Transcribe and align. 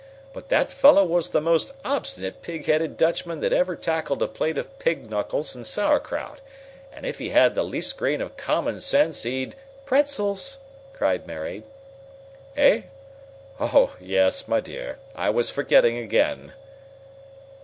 "But 0.33 0.49
that 0.49 0.71
fellow 0.71 1.05
was 1.05 1.29
the 1.29 1.39
most 1.39 1.73
obstinate, 1.85 2.41
pig 2.41 2.65
headed 2.65 2.97
Dutchman 2.97 3.39
that 3.41 3.53
ever 3.53 3.75
tackled 3.75 4.23
a 4.23 4.27
plate 4.27 4.57
of 4.57 4.79
pig's 4.79 5.07
knuckles 5.07 5.55
and 5.55 5.63
sauerkraut, 5.63 6.41
and 6.91 7.05
if 7.05 7.19
he 7.19 7.29
had 7.29 7.53
the 7.53 7.61
least 7.61 7.97
grain 7.97 8.19
of 8.19 8.35
common 8.35 8.79
sense 8.79 9.21
he'd" 9.21 9.55
"Pretzels!" 9.85 10.57
cried 10.91 11.27
Mary. 11.27 11.61
"Eh? 12.57 12.81
Oh, 13.59 13.95
yes, 14.01 14.47
my 14.47 14.59
dear. 14.59 14.97
I 15.13 15.29
was 15.29 15.51
forgetting 15.51 15.97
again." 15.99 16.53